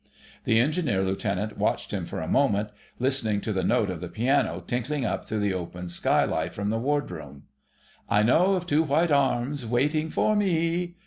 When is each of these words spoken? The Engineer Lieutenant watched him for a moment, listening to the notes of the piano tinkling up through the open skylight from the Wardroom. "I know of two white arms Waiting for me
The 0.45 0.59
Engineer 0.59 1.03
Lieutenant 1.03 1.59
watched 1.59 1.91
him 1.91 2.05
for 2.05 2.21
a 2.21 2.27
moment, 2.27 2.69
listening 2.97 3.39
to 3.41 3.53
the 3.53 3.63
notes 3.63 3.91
of 3.91 4.01
the 4.01 4.07
piano 4.09 4.63
tinkling 4.65 5.05
up 5.05 5.25
through 5.25 5.41
the 5.41 5.53
open 5.53 5.89
skylight 5.89 6.55
from 6.55 6.71
the 6.71 6.79
Wardroom. 6.79 7.43
"I 8.09 8.23
know 8.23 8.55
of 8.55 8.65
two 8.65 8.81
white 8.81 9.11
arms 9.11 9.63
Waiting 9.63 10.09
for 10.09 10.35
me 10.35 10.95